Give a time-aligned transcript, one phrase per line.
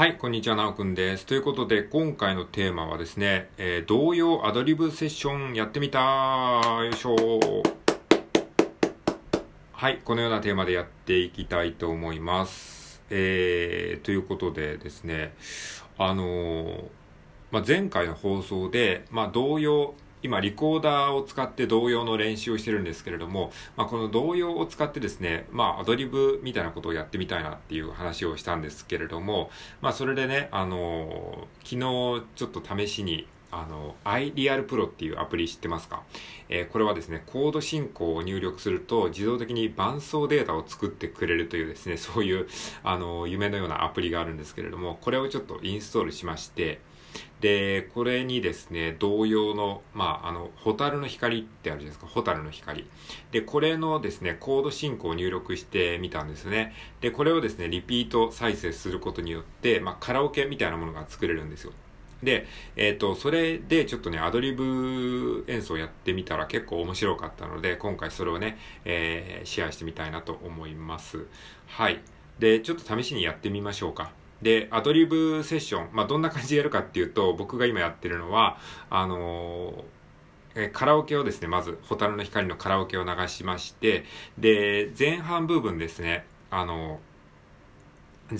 [0.00, 1.26] はい、こんにちは、なおくんです。
[1.26, 7.16] ということで、今回のテーマはですね、えー、同様アドリブセッションやってみたよいしょ
[9.72, 13.02] はい、このようなテーマでやっていきたいと思います。
[13.10, 15.34] えー、ということでですね、
[15.98, 16.84] あのー
[17.50, 19.92] まあ、前回の放送で、まあ、同様、
[20.22, 36.04] 今、リコーダーを使って童謡の練習をしてるんですけれども、まあ、この童謡を使ってですね、まあ、アドリブみたいなことをやってみたいなっていう話をしたんですけれども、まあ、それでね、あの昨日ちょっと試しに、あの、iRealPro っていうアプリ知ってますか？
[36.48, 42.46] えーこれはですね、コード進行を入力すると自動的に伴奏データを作ってくれるというですね、そういう、
[42.84, 46.78] あの、夢のようなアプリがあるんですけれども、これをちょっとインストールしまして、
[47.40, 52.86] で、これにですね、同様の、まあ、あの、ホタルの光ってあるじゃないですか、ホタルの光。
[53.32, 56.74] で、これのですね、コード進行を入力してみたんですね。
[57.00, 61.72] で、これをですね、リピート再生することによって、まあ、カラオケみたいなものが作れるんですよ。
[62.22, 71.26] で、えっ、と、それでちょっとね、アドリブ演奏やってみたら結構面白かったので、今回それをね、えーシェアしてみたいなと思います。
[71.66, 72.00] はい。
[72.38, 74.12] で、ちょっと試しにやってみましょうか。
[74.42, 78.58] で、アドリブセッション、まあ、どんな感じでやるかっていうと、僕が今やってるのは、
[78.90, 79.84] あのー
[80.56, 84.04] えカラオケをですね、まず、ホタルの光のカラオケを流しまして、
[84.36, 86.98] で、前半部分ですね、あの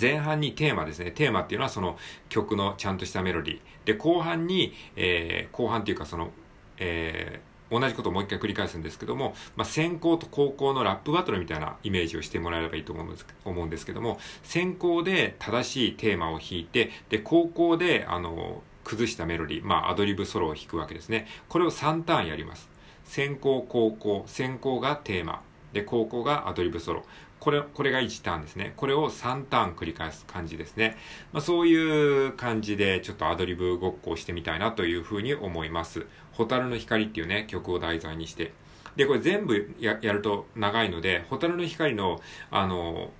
[0.00, 1.10] 前半にテーマですね。
[1.10, 1.98] テーマっていうのはその
[2.28, 3.60] 曲のちゃんとしたメロディー。
[3.84, 6.30] で、後半に、えー後半っていうかその、
[6.78, 21.26] えー同じことをもう一回繰り返すんですけども、まあ、先行と後攻のラップバトルみたいなイメージをしてもらえればいいと思うんです思うんですけども、先行で正しいテーマを弾いて、で、後攻で、あの、崩したメロディー、まあ、アドリブソロを弾くわけですね。
[21.48, 22.68] これを3ターンやります。
[23.04, 27.04] 先行、後攻、先行がテーマ、で、後攻がアドリブソロ。
[27.38, 28.74] これ、これが1ターンですね。
[28.76, 30.96] これを3ターン繰り返す感じですね。
[31.32, 36.06] まあ、そういう感じで、ちょっとアドリブごっこをしてみたいなというふうに思います。
[36.40, 38.54] ホタルの光っていうね、曲を題材にして。
[38.96, 42.18] で、これ全部やると長いので、ホタルの光の、
[42.50, 43.10] あの、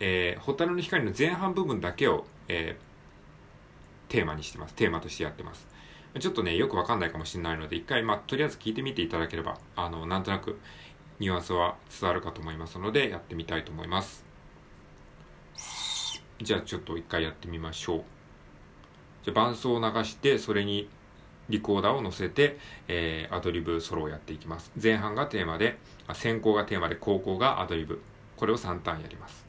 [0.00, 2.94] えー、ホタルの光の前半部分だけを、えー
[4.08, 4.74] テーマにしてます。
[4.74, 5.66] テーマとしてやってます。
[6.20, 10.60] ちょっとね、よくわかんないかもしれないので、一回、まあ、とりあえず聞いてみていただければ、あの、なんとなく、
[11.18, 14.24] ニュアンスは伝わるかと思いますので、やってみたいと思います。
[16.40, 18.04] じゃあ、ちょっと一回やってみましょう。
[19.24, 20.88] じゃ、伴奏を流して、それに
[21.48, 24.70] リコーダーを乗せて、えーアドリブソロをやっていきます。
[24.80, 28.00] 前半がテーマで、あ先行がテーマで、後攻がアドリブ。
[28.36, 29.44] これを3ターンやります。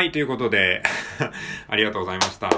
[0.00, 0.82] はい、ということで、
[1.68, 2.48] ありがとうございました。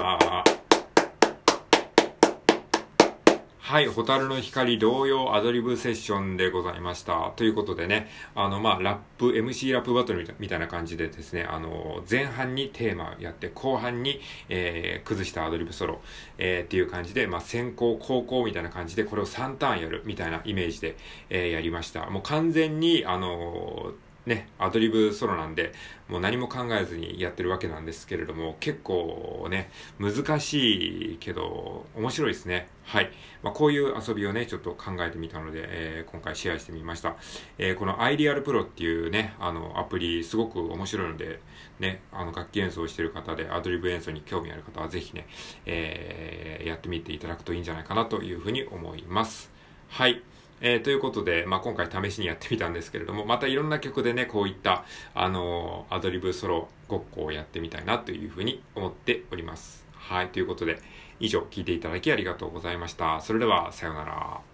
[3.59, 7.33] はい、ホタルの光同様アドリブセッションでございました。
[7.35, 16.01] ということでね、あの、まあ、ラップ、MC ラップバトルみたいな感じでですね、あの、前半にテーマやって、後半に、えー、崩したアドリブソロ、
[16.37, 20.95] えー、っていう感じで、まあ、先行、後攻みたいな感じで、これを3ターンやるみたいなイメージで、
[21.29, 22.09] えー、やりました。
[22.09, 23.91] もう完全に、あの
[24.25, 25.73] ね、アドリブソロなんで、
[26.07, 32.69] もう何も考えずにやってるわけなんですけれども、結構ね、難しいけど、面白いですね。
[32.85, 33.11] はい。
[33.41, 37.17] まあ、こういう遊びをね、ちょっと考えてみたので、えー、今回シェアしてみました。
[37.57, 41.41] えー、この iDeal Pro っていうね、あの、アプリ、すごく面白いので、
[41.79, 45.27] ね、あの、楽器演奏してる方で、アドリブ演奏に興味ある方は、ぜひね、
[45.65, 49.51] えー、やってみていただくといいんじゃないかなというふうに思います。
[49.89, 50.23] はい。
[50.65, 59.85] えー、ということで、まあ、今回試しにやってみたんですけれども、またいろんな曲でね、こういった、あのー、アドリブソロごっこをやってみたいなというふうに思っております。
[59.91, 60.79] はい、ということで、
[61.19, 63.19] 以上聞いていただきありがとうございました。
[63.19, 64.52] それでは、さようなら。